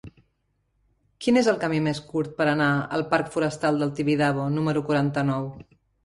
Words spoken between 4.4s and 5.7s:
número quaranta-nou?